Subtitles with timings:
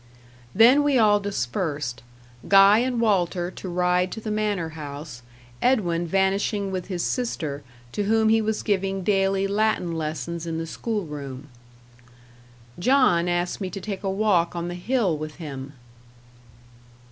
[0.55, 2.01] Then we all dispersed;
[2.47, 5.21] Guy and Walter to ride to the manor house,
[5.61, 10.65] Edwin vanishing with his sister, to whom he was giving daily Latin lessons in the
[10.65, 11.49] school room.
[12.79, 15.73] John asked me to take a walk on the hill with him.